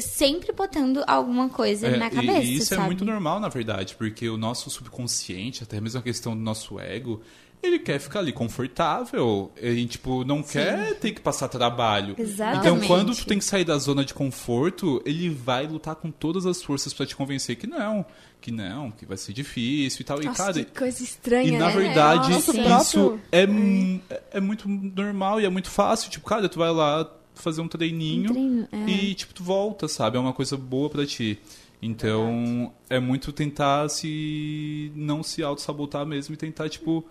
[0.00, 2.82] sempre botando alguma coisa É, na e- cabeça, e isso sabe?
[2.82, 6.78] é muito normal, na verdade, porque o nosso subconsciente, até mesmo a questão do nosso
[6.78, 7.20] ego,
[7.62, 9.50] ele quer ficar ali confortável.
[9.56, 12.14] Ele, tipo, não quer ter que passar trabalho.
[12.18, 12.58] Exatamente.
[12.66, 16.44] Então, quando tu tem que sair da zona de conforto, ele vai lutar com todas
[16.44, 18.04] as forças pra te convencer que não.
[18.40, 20.20] Que não, que vai ser difícil e tal.
[20.20, 21.72] e, Nossa, cara, que coisa estranha, e na né?
[21.74, 22.60] verdade, Nossa, Sim.
[22.60, 26.10] isso próprio- é, mu- é muito normal e é muito fácil.
[26.10, 28.90] Tipo, cara, tu vai lá fazer um treininho treino, é.
[28.90, 30.16] e, tipo, tu volta, sabe?
[30.16, 31.38] É uma coisa boa pra ti.
[31.82, 34.90] Então, é muito tentar se...
[34.94, 37.04] não se auto-sabotar mesmo e tentar, tipo...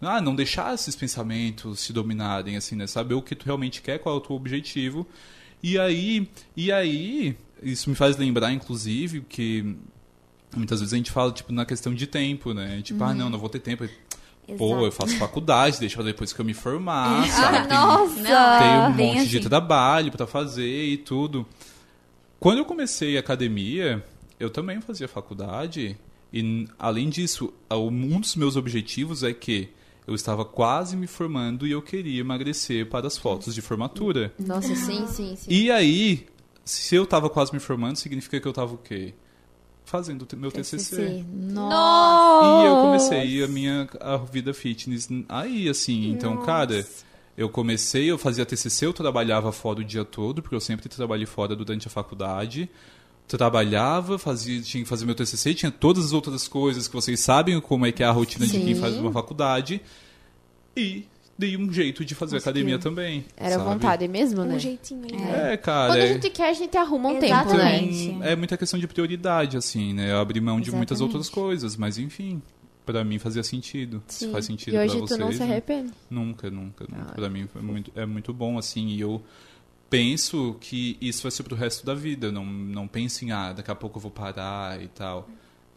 [0.00, 2.86] Ah, não deixar esses pensamentos se dominarem, assim, né?
[2.86, 5.06] Saber o que tu realmente quer, qual é o teu objetivo.
[5.62, 9.76] E aí, e aí, isso me faz lembrar, inclusive, que
[10.56, 12.80] muitas vezes a gente fala, tipo, na questão de tempo, né?
[12.82, 13.86] Tipo, ah, não, não vou ter tempo.
[14.56, 17.68] Pô, eu faço faculdade, deixa pra depois que eu me formar, sabe?
[17.68, 18.58] Tem- Nossa!
[18.58, 19.48] tem um monte de assim.
[19.48, 21.46] trabalho pra fazer e tudo.
[22.38, 24.04] Quando eu comecei a academia,
[24.38, 25.96] eu também fazia faculdade.
[26.32, 29.68] E, além disso, um dos meus objetivos é que
[30.06, 34.32] eu estava quase me formando e eu queria emagrecer para as fotos de formatura.
[34.38, 35.50] Nossa, sim, sim, sim.
[35.52, 36.26] E aí,
[36.64, 39.12] se eu estava quase me formando, significa que eu estava o quê?
[39.90, 41.24] Fazendo o meu TCC.
[41.28, 42.62] Nossa.
[42.62, 46.12] E eu comecei a minha a vida fitness aí, assim.
[46.12, 46.86] Então, cara,
[47.36, 51.26] eu comecei, eu fazia TCC, eu trabalhava fora o dia todo, porque eu sempre trabalhei
[51.26, 52.70] fora durante a faculdade.
[53.26, 57.60] Trabalhava, fazia, tinha que fazer meu TCC, tinha todas as outras coisas que vocês sabem
[57.60, 58.80] como é que é a rotina de quem Sim.
[58.80, 59.82] faz uma faculdade.
[60.76, 61.04] E
[61.40, 63.24] dei um jeito de fazer academia também.
[63.36, 63.64] Era sabe?
[63.64, 64.54] vontade mesmo, né?
[64.54, 65.54] Um jeitinho né?
[65.54, 65.92] É, cara.
[65.94, 68.06] Quando a é- gente quer, a gente arruma um tempo, Exatamente.
[68.08, 68.12] né?
[68.14, 70.12] então, é muita questão de prioridade, assim, né?
[70.12, 71.16] Eu abri mão de muitas Exatamente.
[71.16, 72.40] outras coisas, mas enfim,
[72.84, 74.02] pra mim fazia sentido.
[74.06, 75.50] Se faz sentido E hoje tu não vocês, se né?
[75.50, 75.92] arrepende.
[76.08, 77.10] Nunca, nunca, nunca.
[77.10, 77.14] Ah.
[77.14, 79.22] Pra mim é muito, é muito bom, assim, e eu
[79.88, 82.30] penso que isso vai ser pro resto da vida.
[82.30, 85.28] Não, não pense em, ah, daqui a pouco eu vou parar e tal.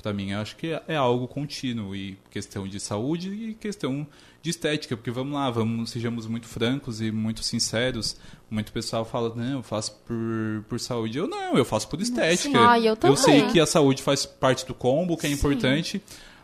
[0.02, 4.06] Pra mim, eu acho que é, é algo contínuo, e questão de saúde e questão
[4.44, 8.18] de estética, porque vamos lá, vamos, sejamos muito francos e muito sinceros.
[8.50, 11.18] Muito pessoal fala, não, eu faço por, por saúde.
[11.18, 12.70] Eu não, eu faço por estética.
[12.70, 13.16] Ah, eu também.
[13.16, 16.04] sei que a saúde faz parte do combo, que é importante.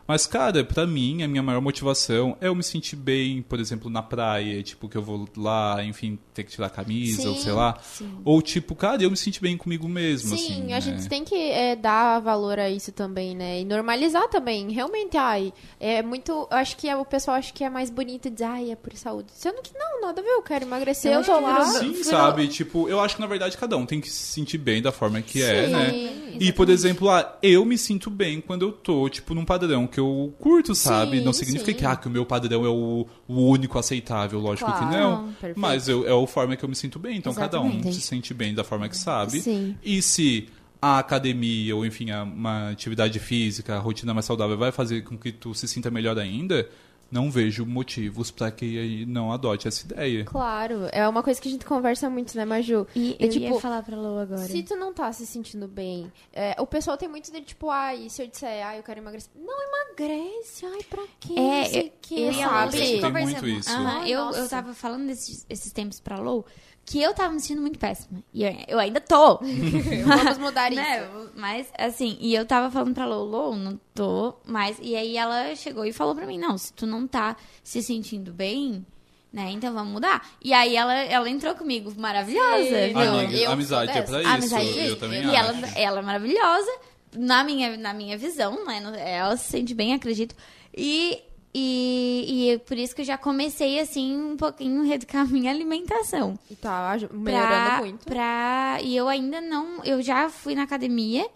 [0.10, 3.92] Mas, cara, pra mim, a minha maior motivação é eu me sentir bem, por exemplo,
[3.92, 7.42] na praia, tipo, que eu vou lá, enfim, ter que tirar a camisa, ou Sim,
[7.44, 7.78] sei lá.
[7.80, 8.10] sim.
[8.26, 10.64] Ou, tipo, cara, eu me sentir bem comigo mesmo, Sim, assim.
[10.64, 10.82] a né?
[10.82, 13.62] gente tem que é, dar valor a isso também, né?
[13.62, 14.72] E normalizar também.
[14.72, 16.32] Realmente, ai, é muito.
[16.32, 18.92] Eu acho que é- o pessoal acha que é mais bonito dizer, ai, é por
[18.96, 19.28] saúde.
[19.36, 21.66] Sendo que não, nada a ver, eu quero emagrecer, Eu eu tô que lá.
[21.66, 22.48] Sim, sabe?
[22.48, 25.22] Tipo, eu acho que na verdade cada um tem que se sentir bem da forma
[25.22, 26.36] que é, Sim, né?
[26.40, 29.99] E, por exemplo, ah, eu me sinto bem quando eu tô, tipo, num padrão que
[30.00, 31.20] eu curto, sabe?
[31.20, 31.78] Sim, não significa sim.
[31.78, 35.28] que, ah, que o meu padrão é o, o único aceitável, lógico Claro, que não.
[35.34, 35.60] perfeito.
[35.60, 37.18] Mas eu, é a forma que eu me sinto bem.
[37.18, 37.96] Então, cada um Exatamente.
[37.96, 39.40] se sente bem da forma que sabe.
[39.40, 39.76] Sim.
[39.84, 40.50] E se
[40.82, 45.32] a academia, ou enfim, uma atividade física, a rotina mais saudável vai fazer com que
[45.32, 46.68] tu se sinta melhor ainda,
[47.12, 50.24] não vejo motivos pra que aí não adote essa ideia.
[50.26, 52.86] Claro, é uma coisa que a gente conversa muito, né, Maju?
[52.96, 54.40] E É eu tipo, ia falar pra Lou agora.
[54.48, 58.10] Se tu não tá se sentindo bem, é, o pessoal tem muito de tipo, ai,
[58.10, 59.32] se eu disser, ai, eu quero emagrecer.
[59.36, 61.34] Não emagrece, ai, pra quê?
[61.38, 62.78] É, eu- o quê, eu sabe?
[63.00, 63.70] Tem muito isso.
[63.72, 64.40] Aham, eu, nossa.
[64.40, 66.46] eu tava falando desses esses tempos pra Lou
[66.90, 68.24] que eu tava me sentindo muito péssima.
[68.34, 69.38] E eu, eu ainda tô.
[70.06, 70.82] Vamos mudar isso.
[70.82, 71.08] né?
[71.36, 74.78] Mas, assim, e eu tava falando pra Lou, não tô mais.
[74.82, 78.34] E aí ela chegou e falou pra mim: não, se tu não tá se sentindo
[78.34, 78.84] bem.
[79.32, 80.28] Né, então vamos mudar.
[80.44, 82.88] E aí ela, ela entrou comigo, maravilhosa, Sim.
[82.88, 83.00] viu?
[83.00, 84.12] Amiga, eu amizade é dessa.
[84.12, 84.32] pra isso.
[84.32, 84.96] amizade eu, disso.
[84.96, 85.36] também E acho.
[85.36, 86.72] ela, ela é maravilhosa,
[87.16, 88.82] na minha, na minha visão, né?
[88.98, 90.34] Ela se sente bem, acredito.
[90.76, 91.22] E,
[91.62, 95.52] E, e por isso que eu já comecei, assim, um pouquinho a reeducar a minha
[95.52, 96.40] alimentação.
[96.50, 98.06] E tá melhorando Pra- muito.
[98.06, 99.84] Pra, e eu ainda não.
[99.84, 101.28] Eu já fui na academia,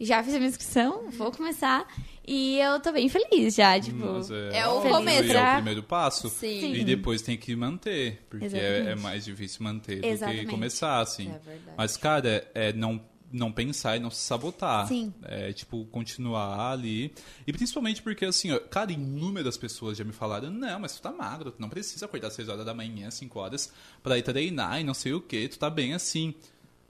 [0.00, 1.86] já fiz a minha inscrição, vou começar.
[2.26, 3.98] E eu tô bem feliz já, tipo.
[3.98, 5.50] Mas É o óbvio, começo, e É né?
[5.52, 6.28] o primeiro passo.
[6.30, 6.72] Sim.
[6.72, 10.44] E depois tem que manter, porque é, é mais difícil manter do Exatamente.
[10.46, 11.26] que começar, assim.
[11.28, 11.76] É verdade.
[11.76, 12.98] Mas, cara, é não,
[13.34, 14.86] não pensar e não se sabotar.
[14.86, 15.12] Sim.
[15.22, 17.12] É, tipo, continuar ali.
[17.46, 21.12] E principalmente porque, assim, ó, cara, inúmeras pessoas já me falaram, não, mas tu tá
[21.12, 24.80] magro, tu não precisa acordar às 6 horas da manhã, 5 horas, pra ir treinar
[24.80, 26.34] e não sei o que, tu tá bem assim.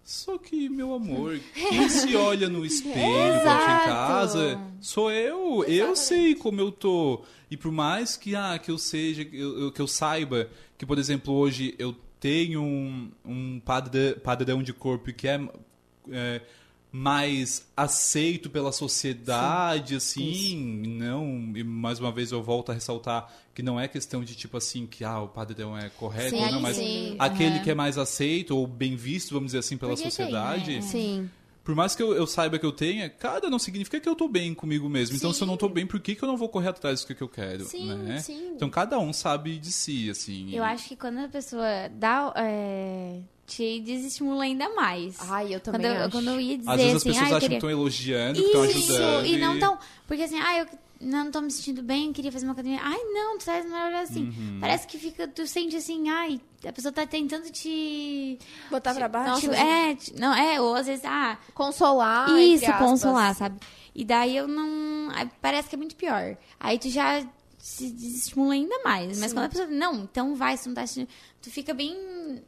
[0.04, 5.64] Só que, meu amor, quem se olha no espelho em casa sou eu.
[5.64, 7.24] Eu sei como eu tô.
[7.50, 10.98] E por mais que, ah, que eu seja, que eu, que eu saiba que, por
[10.98, 15.40] exemplo, hoje eu tenho um, um padrão, padrão de corpo que é,
[16.10, 16.40] é,
[16.92, 23.64] mais aceito pela sociedade, assim, não, e mais uma vez eu volto a ressaltar que
[23.64, 26.76] não é questão de tipo assim, que ah, o padrão é correto Sim, não, mas
[26.76, 27.16] sim.
[27.18, 27.62] aquele Aham.
[27.64, 30.80] que é mais aceito ou bem visto, vamos dizer assim, pela Porque tem, sociedade, né?
[30.82, 31.30] Sim.
[31.64, 34.28] por mais que eu, eu saiba que eu tenha, cara, não significa que eu tô
[34.28, 35.16] bem comigo mesmo.
[35.16, 37.08] Então, se eu não tô bem, por que, que eu não vou correr atrás do
[37.08, 37.64] que, que eu quero?
[37.64, 38.18] Sim, né?
[38.20, 38.52] sim.
[38.54, 40.54] Então, cada um sabe de si, assim.
[40.54, 42.32] Eu acho que quando a pessoa dá.
[42.36, 45.16] É, te desestimula ainda mais.
[45.20, 46.10] Ai, eu também quando, eu, acho.
[46.10, 47.48] quando eu ia dizer Às vezes as assim, pessoas ah, eu acham queria...
[47.48, 49.26] que estão elogiando, que estão Isso, ajudando.
[49.26, 49.78] e não tão.
[50.06, 50.66] Porque assim, ah, eu
[51.00, 52.80] não tô me sentindo bem, queria fazer uma academia.
[52.82, 54.24] Ai, não, tu faz melhor assim.
[54.28, 54.58] Uhum.
[54.60, 58.38] Parece que fica, tu sente assim, ai, a pessoa tá tentando te.
[58.70, 59.40] Botar pra baixo.
[59.42, 62.30] Tipo, é, te- não, é, ou às vezes, ah, Consolar.
[62.38, 63.58] isso, consolar, sabe?
[63.94, 65.10] E daí eu não.
[65.40, 66.36] Parece que é muito pior.
[66.58, 67.24] Aí tu já
[67.58, 69.18] se desestimula ainda mais.
[69.18, 69.66] Mas quando a pessoa.
[69.68, 70.86] Não, então vai, se não tá.
[70.86, 71.08] se-
[71.44, 71.94] Tu fica bem.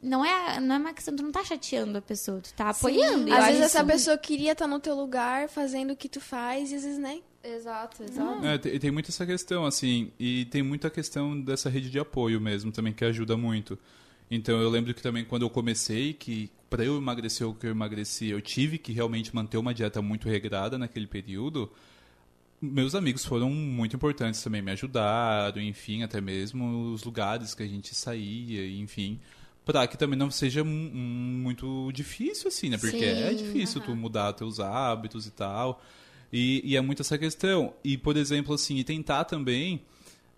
[0.02, 3.28] Não é, não é uma questão, tu não tá chateando a pessoa, tu tá apoiando.
[3.28, 6.18] Eu Às vezes essa isso- pessoa queria estar no teu lugar, fazendo o que tu
[6.20, 7.20] faz, e às vezes, né?
[7.44, 8.44] Exato, exato.
[8.46, 12.40] É, tem, tem muito essa questão, assim, e tem muita questão dessa rede de apoio
[12.40, 13.78] mesmo também, que ajuda muito.
[14.30, 17.70] Então, eu lembro que também quando eu comecei, que para eu emagrecer o que eu
[17.70, 21.70] emagreci, eu tive que realmente manter uma dieta muito regrada naquele período.
[22.60, 27.66] Meus amigos foram muito importantes também, me ajudaram, enfim, até mesmo os lugares que a
[27.66, 29.20] gente saía, enfim,
[29.64, 32.78] para que também não seja muito difícil, assim, né?
[32.78, 35.82] Porque é Sim, difícil tu mudar teus hábitos e tal.
[36.32, 37.74] E, e é muito essa questão.
[37.84, 39.82] E, por exemplo, assim, e tentar também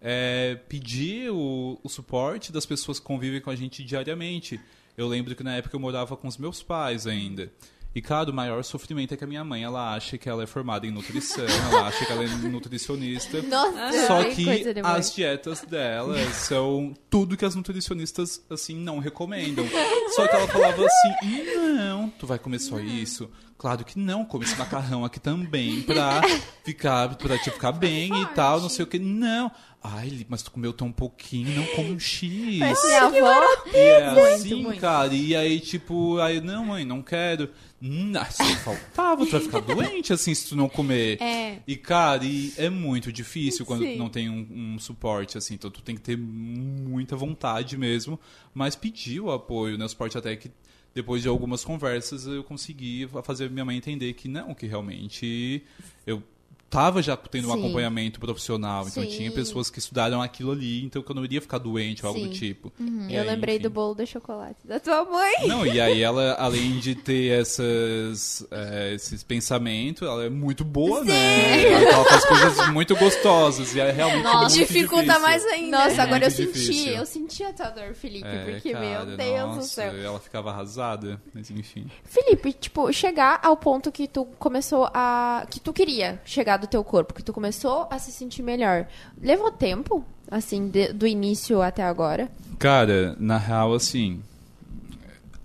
[0.00, 4.60] é, pedir o, o suporte das pessoas que convivem com a gente diariamente.
[4.96, 7.52] Eu lembro que na época eu morava com os meus pais ainda.
[7.94, 10.46] E, cara, o maior sofrimento é que a minha mãe, ela acha que ela é
[10.46, 13.42] formada em nutrição, ela acha que ela é nutricionista.
[13.42, 14.48] Nossa, Só ai, que
[14.84, 19.66] as dietas dela são tudo que as nutricionistas, assim, não recomendam.
[20.14, 23.30] Só que ela falava assim, não, tu vai comer só isso?
[23.58, 26.22] Claro que não, come esse macarrão aqui também pra
[26.64, 29.00] ficar, pra te ficar bem e tal, não sei o que.
[29.00, 29.50] Não.
[29.82, 32.28] Ai, mas tu comeu tão pouquinho, não come um X.
[32.28, 33.42] Minha avó.
[33.72, 34.80] E é assim, muito.
[34.80, 35.12] cara.
[35.12, 37.50] E aí, tipo, aí, não, mãe, não quero.
[37.82, 41.20] Hum, ah, só faltava, tu vai ficar doente assim se tu não comer.
[41.20, 41.58] É.
[41.66, 43.92] E, cara, e é muito difícil quando Sim.
[43.94, 45.54] tu não tem um, um suporte, assim.
[45.54, 48.20] Então tu tem que ter muita vontade mesmo.
[48.54, 49.84] Mas pedir o apoio, né?
[49.84, 50.50] O suporte até que
[50.94, 55.62] depois de algumas conversas eu consegui fazer minha mãe entender que não, que realmente
[56.06, 56.22] eu
[56.70, 57.58] tava já tendo um Sim.
[57.58, 58.86] acompanhamento profissional.
[58.86, 59.08] Então Sim.
[59.08, 62.20] tinha pessoas que estudaram aquilo ali, então que eu não iria ficar doente ou algo
[62.26, 62.72] do tipo.
[62.78, 63.62] E Eu aí, lembrei enfim.
[63.64, 65.46] do bolo de chocolate da tua mãe.
[65.48, 71.02] Não, e aí ela, além de ter essas, é, esses pensamentos, ela é muito boa,
[71.04, 71.62] né?
[71.72, 75.22] Ela, ela faz coisas muito gostosas e é realmente muito Dificulta difícil.
[75.22, 75.78] mais ainda.
[75.78, 76.92] Nossa, É agora eu muito senti, difícil.
[76.92, 79.96] eu senti a tua dor, Felipe, É, porque, cara, meu Deus nossa, do céu.
[79.96, 81.86] Ela ficava arrasada, mas enfim.
[82.04, 85.46] Felipe, tipo, chegar ao ponto que tu começou a.
[85.50, 88.86] que tu queria chegar do teu corpo, que tu começou a se sentir melhor.
[89.20, 92.30] Levou tempo, assim, de- do início até agora?
[92.58, 94.20] Cara, na real, assim.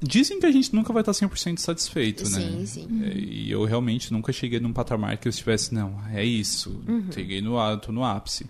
[0.01, 2.39] Dizem que a gente nunca vai estar 100% satisfeito, né?
[2.41, 3.01] Sim, sim.
[3.05, 6.81] É, E eu realmente nunca cheguei num patamar que eu estivesse, não, é isso.
[6.87, 7.05] Uhum.
[7.11, 8.45] Cheguei no, tô no ápice.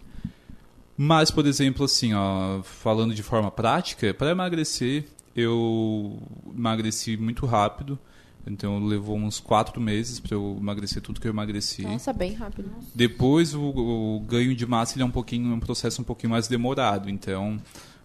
[0.98, 6.20] Mas, por exemplo, assim, ó, falando de forma prática, para emagrecer, eu
[6.56, 8.00] emagreci muito rápido.
[8.46, 11.84] Então levou uns quatro meses para eu emagrecer tudo que eu emagreci.
[11.84, 12.70] Nossa, bem rápido.
[12.94, 16.48] Depois o, o ganho de massa ele é um pouquinho um processo um pouquinho mais
[16.48, 17.10] demorado.
[17.10, 17.58] Então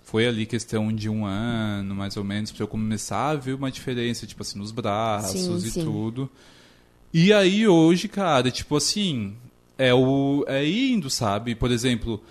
[0.03, 3.71] foi ali questão de um ano, mais ou menos, para eu começar a ver uma
[3.71, 5.85] diferença, tipo assim, nos braços Sim, e sim.
[5.85, 6.31] tudo.
[7.13, 9.35] E aí hoje, cara, tipo assim,
[9.77, 11.55] é o é indo, sabe?
[11.55, 12.23] Por exemplo,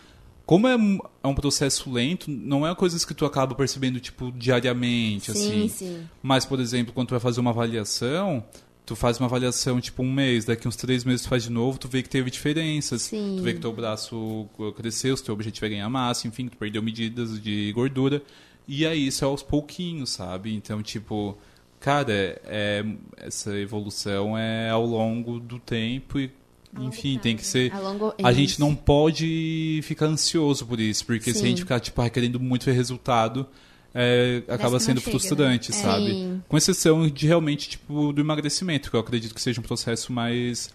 [0.48, 4.32] como é um, é um processo lento, não é coisas que tu acaba percebendo tipo
[4.32, 5.68] diariamente, Sim, assim.
[5.68, 6.08] sim.
[6.24, 8.42] Mas, por exemplo, quando tu vai fazer uma avaliação,
[8.86, 11.78] tu faz uma avaliação tipo um mês, daqui uns três meses tu faz de novo,
[11.78, 13.02] tu vê que teve diferenças.
[13.02, 13.36] Sim.
[13.38, 16.82] Tu vê que teu braço cresceu, se teu objetivo é ganhar massa, enfim, tu perdeu
[16.82, 18.24] medidas de gordura.
[18.66, 20.56] E aí isso é aos pouquinhos, sabe?
[20.56, 21.38] Então, tipo,
[21.78, 22.86] cara, é,
[23.18, 26.32] essa evolução é ao longo do tempo e
[26.80, 27.72] enfim, tem que ser.
[27.74, 28.14] A, longo...
[28.22, 31.64] a gente não pode ficar ansioso por isso, porque se a gente Sim.
[31.64, 33.48] ficar tipo, querendo muito ver resultado,
[33.94, 35.78] é, acaba sendo chega, frustrante, né?
[35.78, 35.82] É.
[35.82, 36.12] sabe?
[36.12, 36.44] Sim.
[36.48, 40.70] Com exceção de realmente tipo do emagrecimento, que eu acredito que seja um processo mais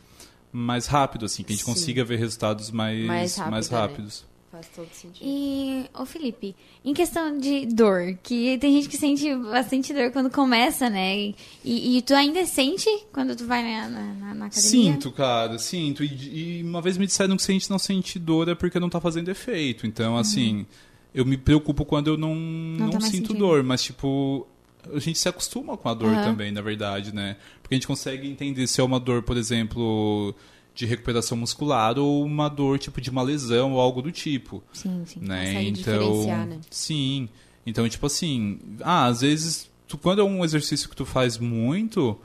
[0.53, 1.73] mais rápido, assim, que a gente Sim.
[1.73, 4.11] consiga ver resultados mais Mais mais, rápido, né?
[4.53, 5.25] Faz todo sentido.
[5.27, 10.29] E, ô Felipe, em questão de dor, que tem gente que sente bastante dor quando
[10.31, 11.19] começa, né?
[11.19, 11.35] E,
[11.65, 14.51] e, e tu ainda sente quando tu vai na, na, na- academia?
[14.51, 16.05] Sinto, cara, sinto.
[16.05, 18.79] E, e uma vez me disseram que se a gente não sente dor é porque
[18.79, 19.87] não tá fazendo efeito.
[19.87, 20.67] Então, assim,
[21.15, 23.39] eu me preocupo quando eu não, não, tá mais sinto sentindo.
[23.39, 24.47] dor, mas, tipo,
[24.95, 26.25] a gente se acostuma com a dor Aham.
[26.25, 27.39] também, na verdade, né?
[27.63, 30.35] Porque a gente consegue entender se é uma dor, por exemplo,
[30.75, 35.03] de recuperação muscular ou uma dor, tipo, de uma lesão ou algo do tipo Sim,
[35.05, 35.21] sim.
[35.21, 35.63] né?
[35.63, 36.61] Então, diferenciar, né?
[36.71, 37.29] sim.
[37.67, 42.19] Então, tipo assim, ah, às vezes, tu, quando é um exercício que tu faz muito,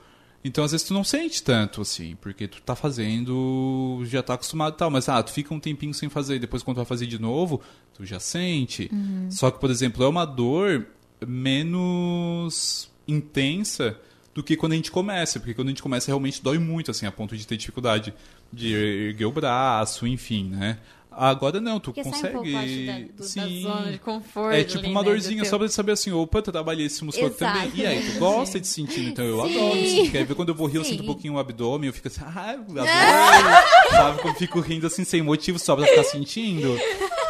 [0.44, 4.74] então às vezes tu não sente tanto, assim, porque tu tá fazendo, já tá acostumado
[4.74, 7.06] e tal, mas ah, tu fica um tempinho sem fazer, depois quando tu vai fazer
[7.06, 7.62] de novo,
[7.94, 8.90] tu já sente.
[9.30, 10.88] Só que, por exemplo, é uma dor
[11.26, 13.96] menos intensa
[14.38, 17.08] do que quando a gente começa, porque quando a gente começa realmente dói muito, assim,
[17.08, 18.14] a ponto de ter dificuldade
[18.54, 20.78] de erguer o braço, enfim, né?
[21.12, 22.38] Agora não, tu Porque sai consegue.
[22.38, 23.62] um pouco, da, do- da Sim.
[23.64, 24.54] zona de conforto.
[24.56, 26.86] É tipo ali, uma né, do dorzinha teu- só pra saber assim, opa, tu trabalhei
[26.86, 27.60] esse músculo Exato.
[27.60, 27.72] também.
[27.74, 29.56] E aí, tu gosta de sentir, então eu Sim.
[29.58, 30.12] adoro sentir.
[30.12, 30.92] Quer ver quando eu vou rir, eu Sim.
[30.92, 33.66] sinto um pouquinho o abdômen, eu fico assim, ah, eu adoro.
[33.90, 34.22] Sabe?
[34.22, 36.78] Quando eu fico rindo assim, sem motivo, só pra ficar sentindo.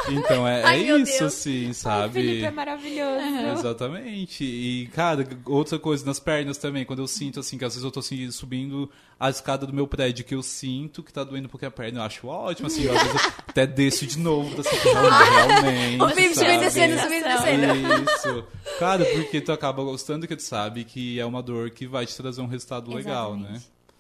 [0.09, 1.33] Então é, Ai, é isso, Deus.
[1.33, 2.13] assim, sabe?
[2.13, 3.25] Felipe é maravilhoso.
[3.53, 4.43] Exatamente.
[4.43, 7.91] E, cara, outra coisa, nas pernas também, quando eu sinto, assim, que às vezes eu
[7.91, 8.89] tô assim, subindo
[9.19, 12.03] a escada do meu prédio, que eu sinto que tá doendo pouquinho a perna, eu
[12.03, 16.03] acho ótimo, assim, eu, às vezes eu até desço de novo, pra sentir realmente.
[16.03, 18.11] O Felipe subindo descendo, subindo descendo.
[18.11, 18.45] Isso.
[18.79, 22.15] Cara, porque tu acaba gostando que tu sabe que é uma dor que vai te
[22.15, 23.59] trazer um resultado legal, né?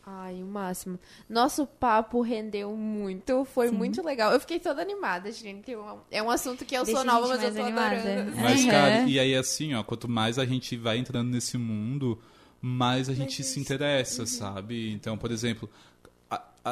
[0.09, 0.97] Ai, o máximo.
[1.29, 4.31] Nosso papo rendeu muito, foi muito legal.
[4.31, 5.73] Eu fiquei toda animada, gente.
[6.09, 7.95] É um assunto que eu Deixa sou nova, mas eu mais tô animada.
[7.97, 8.31] adorando.
[8.37, 8.69] Mas, Uhum.
[8.71, 12.17] cara, e aí assim, ó, quanto mais a gente vai entrando nesse mundo,
[12.61, 14.27] mais a gente se interessa, Uhum.
[14.27, 14.93] sabe?
[14.93, 15.69] Então, por exemplo,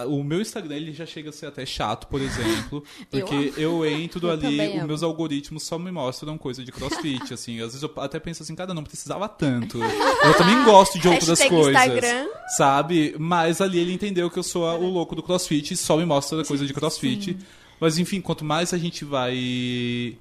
[0.08, 4.28] o meu Instagram ele já chega a ser até chato, por exemplo, porque eu, entro
[4.28, 7.62] Eu ali, os meus algoritmos só me mostram coisa de crossfit, assim.
[7.62, 9.80] Às vezes eu até penso assim, cara, não precisava tanto.
[9.82, 11.82] Eu também gosto de outras Hashtag coisas.
[11.82, 12.28] Instagram.
[12.58, 13.16] Sabe?
[13.18, 16.44] Mas ali ele entendeu que eu sou o louco do crossfit e só me mostra
[16.44, 17.38] coisa de crossfit.
[17.80, 20.18] Mas enfim, quanto mais a gente vai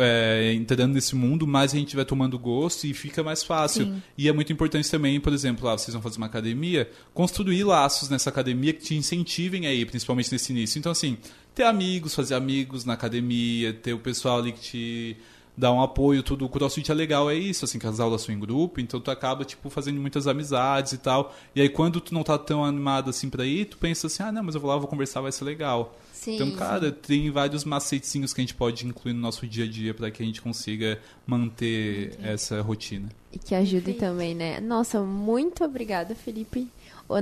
[0.00, 3.86] é, entrando nesse mundo, mais a gente vai tomando gosto e fica mais fácil.
[3.86, 4.02] Sim.
[4.16, 8.08] E é muito importante também, por exemplo, ah, vocês vão fazer uma academia, construir laços
[8.08, 10.78] nessa academia que te incentivem aí, principalmente nesse início.
[10.78, 11.18] Então, assim,
[11.54, 15.16] ter amigos, fazer amigos na academia, ter o pessoal ali que te
[15.56, 16.44] dá um apoio, tudo.
[16.44, 19.10] O CrossFit é legal, é isso, assim, que as aulas são em grupo, então tu
[19.10, 21.34] acaba, tipo, fazendo muitas amizades e tal.
[21.54, 24.32] E aí, quando tu não tá tão animado assim pra ir, tu pensa assim, ah,
[24.32, 25.96] não, mas eu vou lá, vou conversar, vai ser legal.
[26.12, 26.36] Sim.
[26.36, 29.92] Então, cara, tem vários macetezinhos que a gente pode incluir no nosso dia a dia
[29.92, 33.08] para que a gente consiga manter essa rotina.
[33.32, 34.60] E que ajude também, né?
[34.60, 36.68] Nossa, muito obrigada, Felipe.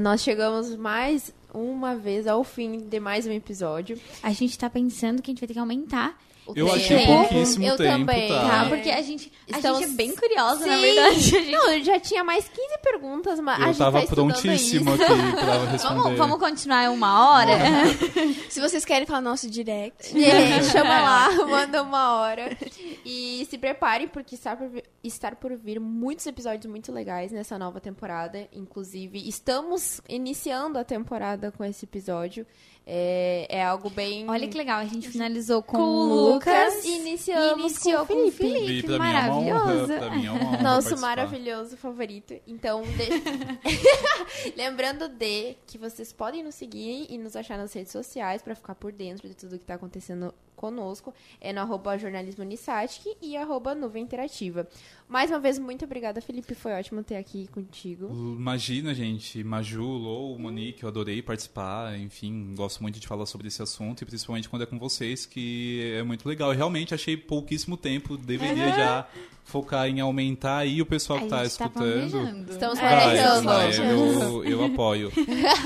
[0.00, 3.98] Nós chegamos mais uma vez ao fim de mais um episódio.
[4.22, 6.76] A gente tá pensando que a gente vai ter que aumentar O Eu tempo.
[6.78, 8.28] achei pouquíssimo Eu tempo, também.
[8.28, 8.40] tá?
[8.64, 10.80] Tá, porque a gente, a Estamos- gente é bem curiosa, na Sim.
[10.80, 11.14] verdade.
[11.16, 14.04] A gente- Não, eu já tinha mais 15 perguntas, mas a Eu gente tava tá
[14.04, 15.02] estudando prontíssimo isso.
[15.04, 15.94] aqui pra responder.
[16.02, 17.52] Vamos, vamos continuar uma hora?
[18.50, 20.12] Se vocês querem falar no nosso direct.
[20.18, 22.56] É, chama lá, manda uma hora.
[23.04, 27.56] E se preparem, porque está por, vir, estar por vir muitos episódios muito legais nessa
[27.58, 28.48] nova temporada.
[28.52, 32.44] Inclusive, estamos iniciando a temporada com esse episódio.
[32.92, 34.28] É, é algo bem.
[34.28, 38.20] Olha que legal, a gente finalizou com, com o Lucas e iniciamos iniciou com com
[38.20, 38.58] o o Felipe.
[38.66, 38.92] Felipe.
[38.92, 39.92] E pra mim é honra, maravilhoso.
[39.92, 41.00] é honra Nosso participar.
[41.00, 42.34] maravilhoso favorito.
[42.48, 48.42] Então, de- lembrando de que vocês podem nos seguir e nos achar nas redes sociais
[48.42, 51.14] para ficar por dentro de tudo que está acontecendo conosco.
[51.40, 54.68] É no arroba jornalismo Unisatic e arroba nuvem interativa.
[55.08, 56.54] Mais uma vez, muito obrigada, Felipe.
[56.54, 58.06] Foi ótimo ter aqui contigo.
[58.38, 63.60] Imagina, gente, Maju, Lou, Monique, eu adorei participar, enfim, gosto muito de falar sobre esse
[63.62, 66.50] assunto e principalmente quando é com vocês, que é muito legal.
[66.52, 69.08] Eu realmente achei pouquíssimo tempo, deveria já
[69.42, 71.72] focar em aumentar aí o pessoal que A tá tá escutando.
[71.72, 72.52] planejando.
[72.52, 73.44] Estamos Vai, planejando.
[73.46, 75.12] vai, eu, eu apoio.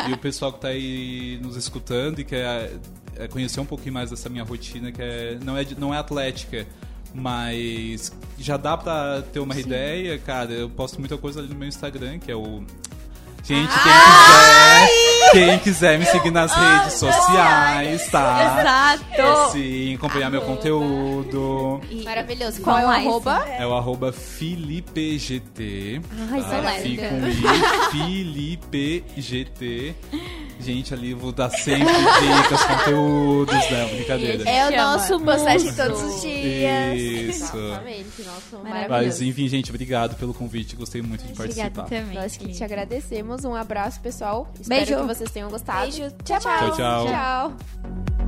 [0.09, 2.73] E o pessoal que tá aí nos escutando e quer
[3.19, 6.67] é, conhecer um pouquinho mais dessa minha rotina, que é, não, é, não é atlética,
[7.15, 10.53] mas já dá pra ter uma ideia, cara.
[10.53, 12.65] Eu posto muita coisa ali no meu Instagram, que é o
[13.45, 14.89] Gente, quem quiser,
[15.33, 18.99] quem quiser me seguir nas redes sociais, tá?
[19.13, 19.53] Exato!
[19.53, 21.79] Sim, acompanhar meu conteúdo.
[22.05, 22.63] Maravilhoso.
[22.63, 23.45] Qual é o arroba?
[23.59, 26.01] É o arroba FilipeGT.
[26.31, 26.49] Ai, tá?
[26.49, 26.83] Celeste.
[26.89, 27.43] Fica com I,
[29.03, 29.95] FilipeGT.
[30.61, 33.87] Gente, ali vou dar sempre dicas, conteúdos, né?
[33.93, 34.49] Brincadeira.
[34.49, 36.97] É o nosso Postagem todos os dias.
[36.99, 37.57] Isso.
[37.59, 38.89] Exatamente, nosso Maravilhoso.
[38.89, 40.77] Mas enfim, gente, obrigado pelo convite.
[40.77, 42.03] Gostei muito de Obrigada participar.
[42.03, 42.15] também.
[42.15, 43.34] Nós que te agradecemos.
[43.43, 44.47] Um abraço, pessoal.
[44.61, 45.01] Espero Beijo.
[45.01, 45.81] que vocês tenham gostado.
[45.81, 46.11] Beijo.
[46.23, 46.59] Tchau, tchau.
[46.59, 47.07] Tchau, tchau.
[47.07, 48.24] Tchau.